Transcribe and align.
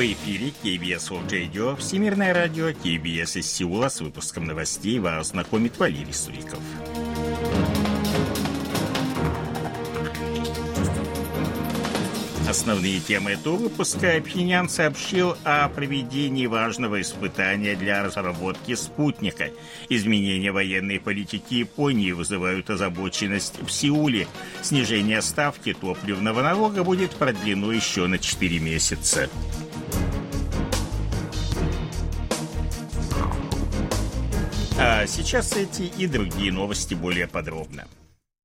В 0.00 0.02
эфире 0.02 0.54
KBS 0.64 1.10
World 1.10 1.28
Radio, 1.28 1.76
Всемирное 1.76 2.32
радио, 2.32 2.70
KBS 2.70 3.38
из 3.38 3.52
Сеула. 3.52 3.90
С 3.90 4.00
выпуском 4.00 4.46
новостей 4.46 4.98
вас 4.98 5.28
знакомит 5.28 5.78
Валерий 5.78 6.14
Суриков. 6.14 6.58
Основные 12.48 12.98
темы 13.00 13.32
этого 13.32 13.56
выпуска 13.56 14.22
Пхеньян 14.24 14.70
сообщил 14.70 15.36
о 15.44 15.68
проведении 15.68 16.46
важного 16.46 17.02
испытания 17.02 17.76
для 17.76 18.02
разработки 18.02 18.74
спутника. 18.76 19.50
Изменения 19.90 20.50
военной 20.50 20.98
политики 20.98 21.52
Японии 21.52 22.12
вызывают 22.12 22.70
озабоченность 22.70 23.60
в 23.60 23.70
Сеуле. 23.70 24.26
Снижение 24.62 25.20
ставки 25.20 25.74
топливного 25.74 26.40
налога 26.40 26.84
будет 26.84 27.10
продлено 27.10 27.70
еще 27.70 28.06
на 28.06 28.18
4 28.18 28.58
месяца. 28.60 29.28
А 35.00 35.06
сейчас 35.06 35.56
эти 35.56 35.80
и 35.80 36.06
другие 36.06 36.52
новости 36.52 36.92
более 36.92 37.26
подробно. 37.26 37.88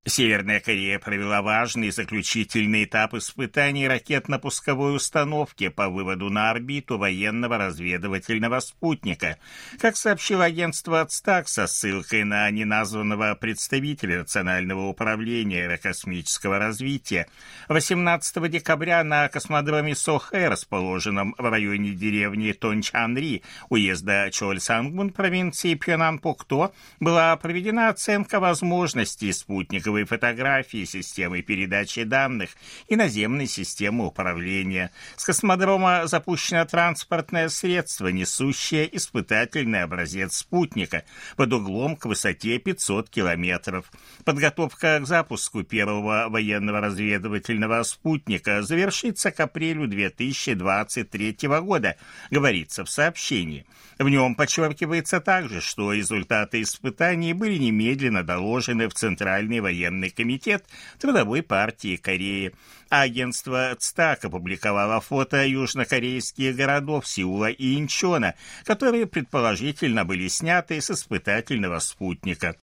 Северная 0.08 0.60
Корея 0.60 1.00
провела 1.00 1.42
важный 1.42 1.90
заключительный 1.90 2.84
этап 2.84 3.14
испытаний 3.14 3.88
ракетно-пусковой 3.88 4.94
установки 4.94 5.66
по 5.66 5.88
выводу 5.88 6.30
на 6.30 6.48
орбиту 6.48 6.96
военного 6.96 7.58
разведывательного 7.58 8.60
спутника. 8.60 9.36
Как 9.80 9.96
сообщило 9.96 10.44
агентство 10.44 11.00
«Ацтак» 11.00 11.48
со 11.48 11.66
ссылкой 11.66 12.22
на 12.22 12.48
неназванного 12.52 13.34
представителя 13.34 14.18
Национального 14.18 14.86
управления 14.86 15.64
аэрокосмического 15.64 16.60
развития, 16.60 17.26
18 17.68 18.48
декабря 18.48 19.02
на 19.02 19.28
космодроме 19.28 19.96
Сохэ, 19.96 20.46
расположенном 20.46 21.34
в 21.36 21.50
районе 21.50 21.90
деревни 21.90 22.52
Тончанри, 22.52 23.42
уезда 23.70 24.30
Чольсангмун 24.30 25.10
провинции 25.10 25.74
Пьонан-Пукто, 25.74 26.72
была 27.00 27.36
проведена 27.36 27.88
оценка 27.88 28.38
возможностей 28.38 29.32
спутниковой 29.32 29.95
цифровые 29.96 30.04
фотографии, 30.04 30.84
системы 30.84 31.42
передачи 31.42 32.02
данных 32.02 32.50
и 32.88 32.96
наземной 32.96 33.46
системы 33.46 34.06
управления. 34.06 34.90
С 35.16 35.24
космодрома 35.24 36.06
запущено 36.06 36.64
транспортное 36.66 37.48
средство, 37.48 38.08
несущее 38.08 38.94
испытательный 38.94 39.82
образец 39.82 40.36
спутника 40.36 41.04
под 41.36 41.52
углом 41.52 41.96
к 41.96 42.06
высоте 42.06 42.58
500 42.58 43.08
километров. 43.08 43.90
Подготовка 44.24 45.00
к 45.00 45.06
запуску 45.06 45.62
первого 45.62 46.26
военного 46.28 46.80
разведывательного 46.80 47.82
спутника 47.84 48.62
завершится 48.62 49.30
к 49.30 49.40
апрелю 49.40 49.86
2023 49.86 51.36
года, 51.62 51.96
говорится 52.30 52.84
в 52.84 52.90
сообщении. 52.90 53.64
В 53.98 54.08
нем 54.10 54.34
подчеркивается 54.34 55.20
также, 55.20 55.62
что 55.62 55.94
результаты 55.94 56.60
испытаний 56.60 57.32
были 57.32 57.56
немедленно 57.56 58.22
доложены 58.22 58.88
в 58.88 58.94
Центральный 58.94 59.60
военный 59.60 59.85
комитет 60.10 60.64
Трудовой 60.98 61.42
партии 61.42 61.96
Кореи. 61.96 62.52
Агентство 62.88 63.74
ЦТАК 63.78 64.26
опубликовало 64.26 65.00
фото 65.00 65.44
южнокорейских 65.44 66.54
городов 66.54 67.06
Сеула 67.06 67.50
и 67.50 67.78
Инчона, 67.78 68.34
которые 68.64 69.06
предположительно 69.06 70.04
были 70.04 70.28
сняты 70.28 70.80
с 70.80 70.90
испытательного 70.90 71.78
спутника. 71.80 72.56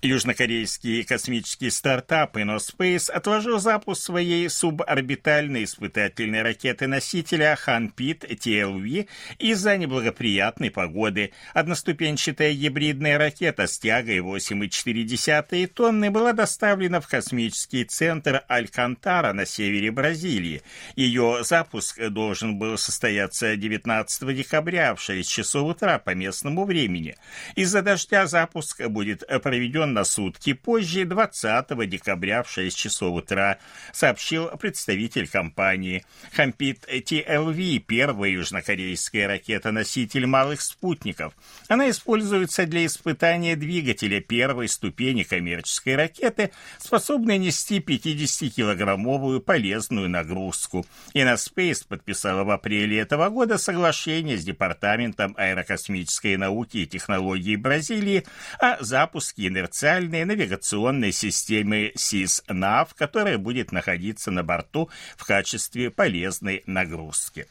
Южнокорейский 0.00 1.02
космический 1.02 1.70
стартап 1.70 2.36
InnoSpace 2.36 3.10
отложил 3.10 3.58
запуск 3.58 4.00
своей 4.00 4.48
суборбитальной 4.48 5.64
испытательной 5.64 6.42
ракеты-носителя 6.42 7.56
Ханпит 7.56 8.22
TLV 8.22 9.08
из-за 9.40 9.76
неблагоприятной 9.76 10.70
погоды. 10.70 11.32
Одноступенчатая 11.52 12.52
гибридная 12.52 13.18
ракета 13.18 13.66
с 13.66 13.76
тягой 13.80 14.18
8,4 14.18 15.66
тонны 15.66 16.12
была 16.12 16.32
доставлена 16.32 17.00
в 17.00 17.08
космический 17.08 17.82
центр 17.82 18.44
Алькантара 18.46 19.32
на 19.32 19.46
севере 19.46 19.90
Бразилии. 19.90 20.62
Ее 20.94 21.40
запуск 21.42 21.98
должен 22.08 22.56
был 22.56 22.78
состояться 22.78 23.56
19 23.56 24.36
декабря 24.36 24.94
в 24.94 25.00
6 25.00 25.28
часов 25.28 25.68
утра 25.68 25.98
по 25.98 26.14
местному 26.14 26.64
времени. 26.66 27.16
Из-за 27.56 27.82
дождя 27.82 28.28
запуск 28.28 28.86
будет 28.86 29.24
проведен 29.42 29.87
на 29.94 30.04
сутки 30.04 30.52
позже, 30.52 31.04
20 31.04 31.88
декабря 31.88 32.42
в 32.42 32.50
6 32.50 32.76
часов 32.76 33.14
утра, 33.14 33.58
сообщил 33.92 34.48
представитель 34.56 35.28
компании. 35.28 36.04
Хампит 36.32 36.86
TLV– 36.88 37.78
первая 37.86 38.30
южнокорейская 38.30 39.26
ракета-носитель 39.26 40.26
малых 40.26 40.60
спутников. 40.60 41.34
Она 41.68 41.90
используется 41.90 42.66
для 42.66 42.86
испытания 42.86 43.56
двигателя 43.56 44.20
первой 44.20 44.68
ступени 44.68 45.22
коммерческой 45.22 45.96
ракеты, 45.96 46.50
способной 46.78 47.38
нести 47.38 47.78
50-килограммовую 47.78 49.40
полезную 49.40 50.08
нагрузку. 50.08 50.86
Иноспейс 51.14 51.82
подписала 51.82 52.44
в 52.44 52.50
апреле 52.50 52.98
этого 52.98 53.28
года 53.28 53.58
соглашение 53.58 54.36
с 54.36 54.44
Департаментом 54.44 55.34
аэрокосмической 55.36 56.36
науки 56.36 56.78
и 56.78 56.86
технологий 56.86 57.56
Бразилии 57.56 58.24
о 58.58 58.82
запуске 58.82 59.48
инерционного 59.48 59.77
специальной 59.78 60.24
навигационной 60.24 61.12
системы 61.12 61.92
SIS-NAV, 61.94 62.88
которая 62.96 63.38
будет 63.38 63.70
находиться 63.70 64.32
на 64.32 64.42
борту 64.42 64.90
в 65.16 65.24
качестве 65.24 65.88
полезной 65.92 66.64
нагрузки. 66.66 67.46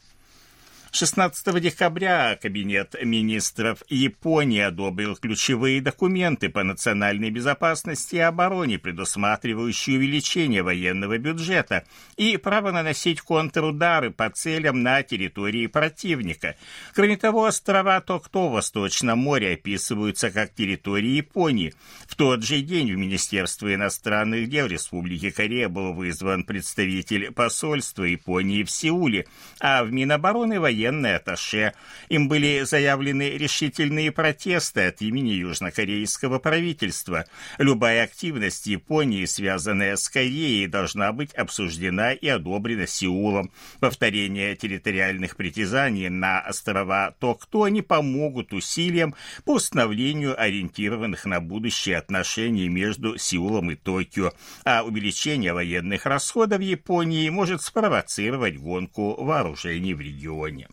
16 0.98 1.60
декабря 1.60 2.36
Кабинет 2.42 2.96
министров 3.00 3.84
Японии 3.88 4.58
одобрил 4.58 5.14
ключевые 5.14 5.80
документы 5.80 6.48
по 6.48 6.64
национальной 6.64 7.30
безопасности 7.30 8.16
и 8.16 8.18
обороне, 8.18 8.80
предусматривающие 8.80 9.96
увеличение 9.96 10.64
военного 10.64 11.18
бюджета 11.18 11.84
и 12.16 12.36
право 12.36 12.72
наносить 12.72 13.20
контрудары 13.20 14.10
по 14.10 14.28
целям 14.28 14.82
на 14.82 15.04
территории 15.04 15.68
противника. 15.68 16.56
Кроме 16.94 17.16
того, 17.16 17.44
острова 17.44 18.00
Токто 18.00 18.48
в 18.48 18.54
Восточном 18.54 19.20
море 19.20 19.52
описываются 19.52 20.32
как 20.32 20.52
территории 20.52 21.10
Японии. 21.10 21.74
В 22.08 22.16
тот 22.16 22.42
же 22.42 22.60
день 22.60 22.92
в 22.92 22.96
Министерство 22.96 23.72
иностранных 23.72 24.48
дел 24.48 24.66
Республики 24.66 25.30
Корея 25.30 25.68
был 25.68 25.92
вызван 25.92 26.42
представитель 26.42 27.30
посольства 27.30 28.02
Японии 28.02 28.64
в 28.64 28.70
Сеуле, 28.72 29.26
а 29.60 29.84
в 29.84 29.92
Минобороны 29.92 30.58
военные 30.58 30.87
военные 30.88 31.16
атташе. 31.16 31.74
Им 32.08 32.28
были 32.28 32.64
заявлены 32.64 33.36
решительные 33.36 34.10
протесты 34.10 34.86
от 34.86 35.02
имени 35.02 35.30
южнокорейского 35.30 36.38
правительства. 36.38 37.26
Любая 37.58 38.04
активность 38.04 38.66
Японии, 38.66 39.24
связанная 39.26 39.96
с 39.96 40.08
Кореей, 40.08 40.66
должна 40.66 41.12
быть 41.12 41.34
обсуждена 41.34 42.12
и 42.12 42.26
одобрена 42.28 42.86
Сеулом. 42.86 43.50
Повторение 43.80 44.56
территориальных 44.56 45.36
притязаний 45.36 46.08
на 46.08 46.40
острова 46.40 47.14
Токто 47.18 47.68
не 47.68 47.82
помогут 47.82 48.52
усилиям 48.52 49.14
по 49.44 49.54
установлению 49.54 50.40
ориентированных 50.40 51.26
на 51.26 51.40
будущее 51.40 51.98
отношений 51.98 52.68
между 52.68 53.18
Сеулом 53.18 53.70
и 53.70 53.74
Токио, 53.74 54.32
а 54.64 54.82
увеличение 54.82 55.52
военных 55.52 56.06
расходов 56.06 56.60
Японии 56.60 57.28
может 57.28 57.62
спровоцировать 57.62 58.56
гонку 58.56 59.22
вооружений 59.22 59.94
в 59.94 60.00
регионе. 60.00 60.68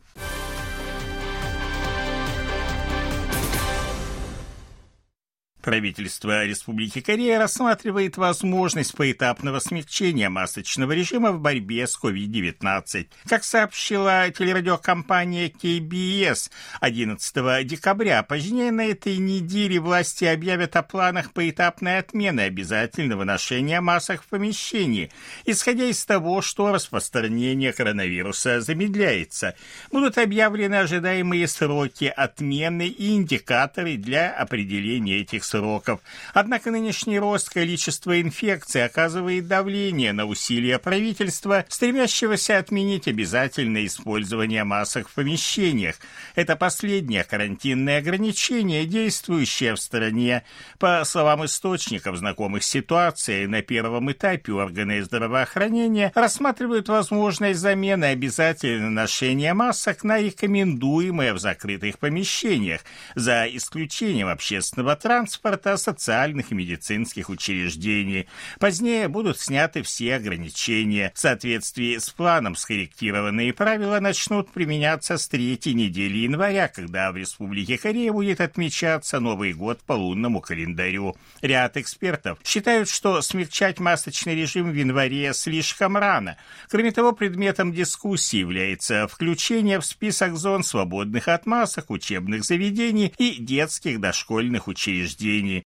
Правительство 5.65 6.45
Республики 6.45 7.01
Корея 7.01 7.39
рассматривает 7.39 8.17
возможность 8.17 8.93
поэтапного 8.93 9.57
смягчения 9.57 10.29
масочного 10.29 10.91
режима 10.91 11.31
в 11.31 11.39
борьбе 11.39 11.87
с 11.87 11.97
COVID-19. 11.99 13.07
Как 13.27 13.43
сообщила 13.43 14.29
телерадиокомпания 14.29 15.49
KBS 15.49 16.51
11 16.81 17.65
декабря, 17.65 18.21
позднее 18.21 18.71
на 18.71 18.85
этой 18.85 19.17
неделе 19.17 19.79
власти 19.79 20.25
объявят 20.25 20.75
о 20.75 20.83
планах 20.83 21.33
поэтапной 21.33 21.97
отмены 21.97 22.41
обязательного 22.41 23.23
ношения 23.23 23.81
масок 23.81 24.21
в 24.21 24.27
помещении, 24.27 25.11
исходя 25.45 25.85
из 25.85 26.05
того, 26.05 26.43
что 26.43 26.71
распространение 26.73 27.73
коронавируса 27.73 28.61
замедляется. 28.61 29.55
Будут 29.91 30.19
объявлены 30.19 30.75
ожидаемые 30.75 31.47
сроки 31.47 32.13
отмены 32.15 32.85
и 32.87 33.15
индикаторы 33.15 33.97
для 33.97 34.31
определения 34.31 35.21
этих 35.21 35.43
сроков 35.43 35.54
сроков. 35.55 35.99
Однако 36.33 36.71
нынешний 36.71 37.19
рост 37.19 37.49
количества 37.49 38.21
инфекций 38.21 38.83
оказывает 38.83 39.47
давление 39.47 40.11
на 40.11 40.25
усилия 40.25 40.79
правительства, 40.79 41.65
стремящегося 41.69 42.57
отменить 42.57 43.07
обязательное 43.07 43.85
использование 43.85 44.63
масок 44.63 45.07
в 45.07 45.13
помещениях. 45.13 45.95
Это 46.35 46.55
последнее 46.55 47.23
карантинное 47.23 47.99
ограничение, 47.99 48.85
действующее 48.85 49.75
в 49.75 49.79
стране. 49.79 50.43
По 50.77 51.03
словам 51.05 51.45
источников, 51.45 52.17
знакомых 52.17 52.63
с 52.63 52.67
ситуацией, 52.67 53.47
на 53.47 53.61
первом 53.61 54.11
этапе 54.11 54.51
органы 54.51 55.03
здравоохранения 55.03 56.11
рассматривают 56.15 56.89
возможность 56.89 57.59
замены 57.59 58.05
обязательного 58.05 58.89
ношения 58.89 59.53
масок 59.53 60.03
на 60.03 60.19
рекомендуемое 60.19 61.33
в 61.33 61.39
закрытых 61.39 61.99
помещениях, 61.99 62.81
за 63.15 63.45
исключением 63.45 64.27
общественного 64.27 64.95
транспорта, 64.95 65.44
социальных 65.77 66.51
и 66.51 66.55
медицинских 66.55 67.29
учреждений. 67.29 68.27
Позднее 68.59 69.07
будут 69.07 69.39
сняты 69.39 69.83
все 69.83 70.15
ограничения. 70.15 71.11
В 71.13 71.19
соответствии 71.19 71.97
с 71.97 72.09
планом 72.09 72.55
скорректированные 72.55 73.53
правила 73.53 73.99
начнут 73.99 74.51
применяться 74.51 75.17
с 75.17 75.27
третьей 75.27 75.73
недели 75.73 76.17
января, 76.17 76.67
когда 76.67 77.11
в 77.11 77.17
Республике 77.17 77.77
Корея 77.77 78.11
будет 78.11 78.41
отмечаться 78.41 79.19
Новый 79.19 79.53
год 79.53 79.79
по 79.81 79.93
лунному 79.93 80.41
календарю. 80.41 81.15
Ряд 81.41 81.77
экспертов 81.77 82.39
считают, 82.43 82.89
что 82.89 83.21
смягчать 83.21 83.79
масочный 83.79 84.35
режим 84.35 84.71
в 84.71 84.73
январе 84.73 85.33
слишком 85.33 85.97
рано. 85.97 86.37
Кроме 86.69 86.91
того, 86.91 87.11
предметом 87.11 87.71
дискуссии 87.71 88.37
является 88.37 89.07
включение 89.07 89.79
в 89.79 89.85
список 89.85 90.35
зон 90.35 90.63
свободных 90.63 91.27
от 91.27 91.45
масок 91.45 91.91
учебных 91.91 92.43
заведений 92.43 93.13
и 93.17 93.35
детских 93.35 93.99
дошкольных 93.99 94.67
учреждений. 94.67 95.34
Сардинии 95.35 95.65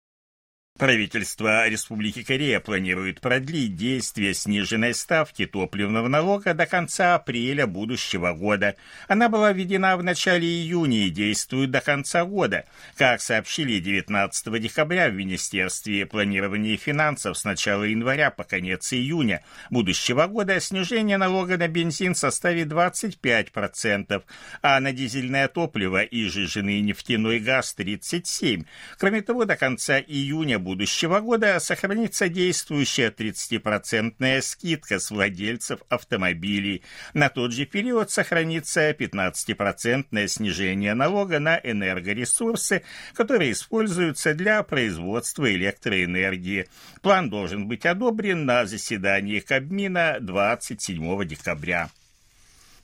Правительство 0.83 1.69
Республики 1.69 2.25
Корея 2.25 2.59
планирует 2.59 3.21
продлить 3.21 3.77
действие 3.77 4.35
сниженной 4.35 4.95
ставки 4.95 5.47
топливного 5.47 6.09
налога 6.09 6.55
до 6.55 6.67
конца 6.67 7.15
апреля 7.15 7.69
будущего 7.69 8.33
года. 8.33 8.75
Она 9.07 9.29
была 9.29 9.53
введена 9.53 9.97
в 9.97 10.03
начале 10.03 10.45
июня 10.45 11.07
и 11.07 11.11
действует 11.11 11.71
до 11.71 11.81
конца 11.81 12.25
года. 12.25 12.65
Как 12.97 13.21
сообщили 13.21 13.79
19 13.79 14.61
декабря 14.61 15.09
в 15.09 15.15
Министерстве 15.15 16.05
планирования 16.05 16.75
и 16.75 16.77
финансов 16.77 17.39
с 17.39 17.45
начала 17.45 17.85
января 17.85 18.33
по 18.33 18.43
конец 18.43 18.93
июня 18.93 19.45
будущего 19.71 20.27
года 20.27 20.59
снижение 20.59 21.17
налога 21.17 21.59
на 21.59 21.69
бензин 21.69 22.17
составит 22.17 22.73
25%, 22.73 24.25
а 24.63 24.81
на 24.81 24.93
дизельное 24.93 25.47
топливо 25.47 26.03
и 26.03 26.25
жиженый 26.25 26.81
нефтяной 26.81 27.39
газ 27.39 27.73
37%. 27.79 28.67
Кроме 28.99 29.23
того, 29.23 29.45
до 29.45 29.55
конца 29.55 30.01
июня 30.01 30.59
будущего 30.73 31.21
года 31.21 31.61
сохранится 31.61 32.31
действующая 32.31 33.11
30% 33.11 34.41
скидка 34.41 34.99
с 34.99 35.11
владельцев 35.11 35.81
автомобилей. 35.91 36.83
На 37.13 37.29
тот 37.29 37.53
же 37.53 37.67
период 37.67 38.11
сохранится 38.11 38.91
15% 38.93 40.27
снижение 40.29 40.95
налога 40.95 41.41
на 41.41 41.61
энергоресурсы, 41.63 42.85
которые 43.13 43.53
используются 43.53 44.33
для 44.33 44.63
производства 44.63 45.53
электроэнергии. 45.53 46.69
План 47.03 47.29
должен 47.29 47.69
быть 47.69 47.85
одобрен 47.85 48.47
на 48.47 48.65
заседании 48.65 49.41
Кабмина 49.41 50.17
27 50.21 51.27
декабря. 51.27 51.91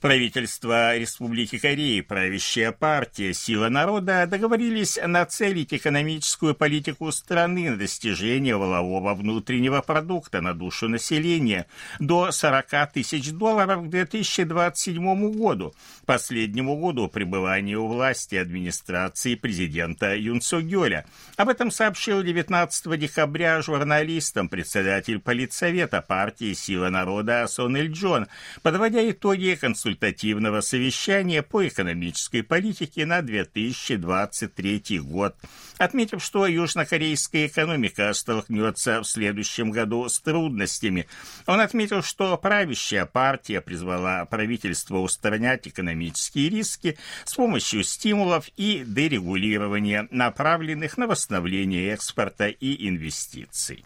Правительство 0.01 0.97
Республики 0.97 1.59
Кореи, 1.59 2.03
правящая 2.03 2.71
партия 2.71 3.35
«Сила 3.35 3.69
народа» 3.69 4.29
договорились 4.31 4.97
нацелить 5.05 5.75
экономическую 5.75 6.55
политику 6.55 7.11
страны 7.11 7.71
на 7.71 7.77
достижение 7.77 8.57
волового 8.57 9.13
внутреннего 9.15 9.81
продукта 9.81 10.41
на 10.41 10.55
душу 10.55 10.89
населения 10.89 11.67
до 11.99 12.31
40 12.31 12.93
тысяч 12.93 13.33
долларов 13.33 13.87
к 13.87 13.89
2027 13.89 15.33
году, 15.33 15.75
последнему 16.07 16.77
году 16.77 17.09
пребывания 17.09 17.77
у 17.77 17.89
власти 17.89 18.37
администрации 18.37 19.35
президента 19.35 20.15
Юн 20.15 20.41
Су 20.41 20.61
Гёля. 20.61 21.07
Об 21.37 21.49
этом 21.49 21.73
сообщил 21.73 22.23
19 22.23 23.01
декабря 23.01 23.61
журналистам 23.63 24.49
председатель 24.49 25.19
политсовета 25.19 26.03
партии 26.03 26.53
«Сила 26.53 26.89
народа» 26.89 27.45
Сон 27.49 27.77
Иль 27.77 27.91
Джон, 27.91 28.29
подводя 28.63 29.11
итоги 29.11 29.59
консультации 29.61 29.88
консультативного 29.89 30.61
совещания 30.61 31.43
по 31.43 31.67
экономической 31.67 32.43
политике 32.43 33.07
на 33.07 33.23
2023 33.23 35.01
год, 35.01 35.35
отметив, 35.79 36.23
что 36.23 36.47
южнокорейская 36.47 37.47
экономика 37.47 38.13
столкнется 38.13 39.01
в 39.01 39.05
следующем 39.05 39.71
году 39.71 40.07
с 40.07 40.21
трудностями. 40.21 41.07
Он 41.47 41.61
отметил, 41.61 42.03
что 42.03 42.37
правящая 42.37 43.07
партия 43.07 43.63
призвала 43.63 44.27
правительство 44.27 44.99
устранять 44.99 45.67
экономические 45.67 46.51
риски 46.51 46.99
с 47.25 47.35
помощью 47.35 47.83
стимулов 47.83 48.49
и 48.59 48.85
дерегулирования, 48.87 50.07
направленных 50.11 50.99
на 50.99 51.07
восстановление 51.07 51.95
экспорта 51.95 52.49
и 52.49 52.89
инвестиций. 52.89 53.85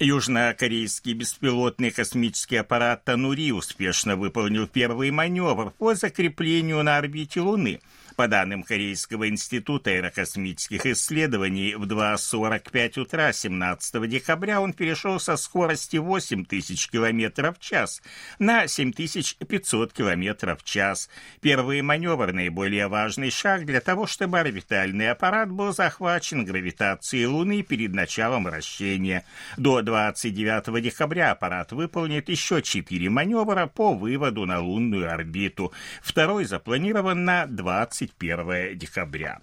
Южнокорейский 0.00 1.12
беспилотный 1.12 1.90
космический 1.90 2.56
аппарат 2.56 3.04
«Танури» 3.04 3.50
успешно 3.50 4.14
выполнил 4.16 4.68
первый 4.68 5.10
маневр 5.10 5.72
по 5.72 5.94
закреплению 5.94 6.82
на 6.84 6.98
орбите 6.98 7.40
Луны– 7.40 7.80
по 8.18 8.26
данным 8.26 8.64
Корейского 8.64 9.28
института 9.28 9.90
аэрокосмических 9.90 10.84
исследований, 10.86 11.76
в 11.76 11.84
2.45 11.84 12.98
утра 13.02 13.32
17 13.32 14.10
декабря 14.10 14.60
он 14.60 14.72
перешел 14.72 15.20
со 15.20 15.36
скорости 15.36 15.98
8000 15.98 16.90
км 16.90 17.52
в 17.52 17.60
час 17.60 18.02
на 18.40 18.66
7500 18.66 19.92
км 19.92 20.56
в 20.56 20.64
час. 20.64 21.08
Первый 21.40 21.80
маневр– 21.82 22.32
наиболее 22.34 22.88
важный 22.88 23.30
шаг 23.30 23.64
для 23.64 23.80
того, 23.80 24.08
чтобы 24.08 24.40
орбитальный 24.40 25.12
аппарат 25.12 25.52
был 25.52 25.72
захвачен 25.72 26.44
гравитацией 26.44 27.26
Луны 27.26 27.62
перед 27.62 27.94
началом 27.94 28.46
вращения. 28.46 29.22
До 29.56 29.80
29 29.80 30.82
декабря 30.82 31.30
аппарат 31.30 31.70
выполнит 31.70 32.28
еще 32.28 32.62
четыре 32.62 33.10
маневра 33.10 33.68
по 33.68 33.94
выводу 33.94 34.44
на 34.44 34.58
лунную 34.58 35.08
орбиту. 35.08 35.72
Второй 36.02 36.46
запланирован 36.46 37.24
на 37.24 37.46
20 37.46 38.07
31 38.18 38.76
декабря. 38.76 39.40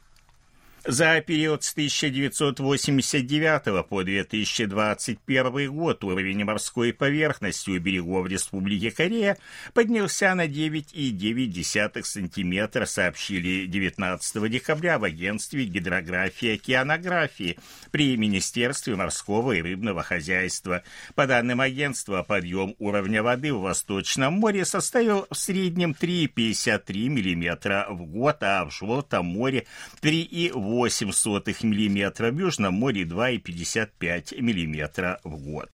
За 0.87 1.19
период 1.19 1.63
с 1.63 1.71
1989 1.71 3.87
по 3.87 4.03
2021 4.03 5.73
год 5.73 6.03
уровень 6.03 6.43
морской 6.43 6.93
поверхности 6.93 7.71
у 7.71 7.79
берегов 7.79 8.27
Республики 8.27 8.91
Корея 8.91 9.35
поднялся 9.73 10.35
на 10.35 10.45
9,9 10.45 12.03
см, 12.03 12.85
сообщили 12.85 13.65
19 13.65 14.51
декабря 14.51 14.99
в 14.99 15.05
агентстве 15.05 15.65
гидрографии 15.65 16.49
и 16.49 16.53
океанографии 16.53 17.57
при 17.89 18.15
Министерстве 18.15 18.95
морского 18.95 19.53
и 19.53 19.63
рыбного 19.63 20.03
хозяйства. 20.03 20.83
По 21.15 21.25
данным 21.25 21.61
агентства, 21.61 22.21
подъем 22.21 22.75
уровня 22.77 23.23
воды 23.23 23.51
в 23.51 23.61
Восточном 23.61 24.33
море 24.33 24.65
составил 24.65 25.25
в 25.31 25.35
среднем 25.35 25.95
3,53 25.99 27.09
мм 27.09 27.87
в 27.89 28.05
год, 28.05 28.37
а 28.41 28.65
в 28.65 28.71
Желтом 28.71 29.25
море 29.25 29.65
3,8 30.03 30.74
0,08 30.74 30.74
мм, 30.83 32.31
в 32.31 32.37
Южном 32.37 32.73
море 32.73 33.03
2,55 33.03 34.41
мм 34.41 35.19
в 35.23 35.37
год. 35.37 35.69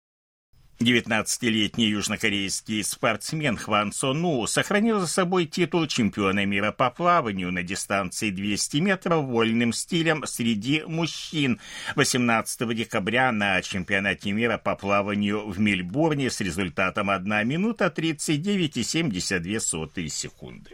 19-летний 0.82 1.90
южнокорейский 1.90 2.84
спортсмен 2.84 3.56
Хван 3.56 3.92
Сону 3.92 4.48
сохранил 4.48 5.00
за 5.00 5.06
собой 5.08 5.46
титул 5.46 5.86
чемпиона 5.88 6.46
мира 6.46 6.72
по 6.72 6.90
плаванию 6.90 7.52
на 7.52 7.62
дистанции 7.64 8.32
200 8.32 8.78
метров 8.78 9.26
вольным 9.26 9.74
стилем 9.74 10.24
среди 10.26 10.82
мужчин 10.86 11.60
18 11.96 12.76
декабря 12.76 13.32
на 13.32 13.62
чемпионате 13.62 14.32
мира 14.32 14.58
по 14.58 14.76
плаванию 14.76 15.48
в 15.48 15.60
Мельбурне 15.60 16.32
с 16.32 16.42
результатом 16.42 17.12
1 17.12 17.48
минута 17.48 17.94
39,72 17.96 20.08
секунды. 20.08 20.72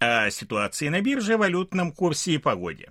О 0.00 0.30
ситуации 0.30 0.88
на 0.88 1.00
бирже, 1.00 1.36
валютном 1.36 1.92
курсе 1.92 2.34
и 2.34 2.38
погоде. 2.38 2.90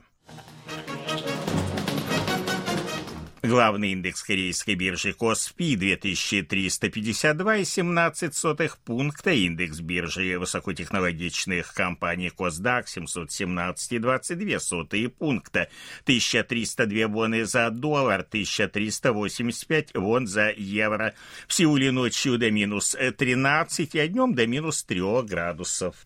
Главный 3.43 3.91
индекс 3.93 4.23
корейской 4.23 4.75
биржи 4.75 5.13
Коспи 5.13 5.77
2352,17 5.77 8.71
пункта, 8.83 9.31
индекс 9.31 9.79
биржи 9.79 10.37
высокотехнологичных 10.37 11.73
компаний 11.73 12.29
Косдак 12.29 12.87
717,22 12.87 15.07
пункта, 15.09 15.69
1302 16.03 17.07
воны 17.07 17.45
за 17.45 17.69
доллар, 17.69 18.25
1385 18.27 19.91
вон 19.93 20.27
за 20.27 20.49
евро. 20.49 21.13
В 21.47 21.53
Сеуле 21.53 21.91
ночью 21.91 22.37
до 22.37 22.51
минус 22.51 22.97
13, 23.17 23.95
а 23.95 24.07
днем 24.09 24.35
до 24.35 24.45
минус 24.45 24.83
3 24.83 25.23
градусов. 25.23 26.05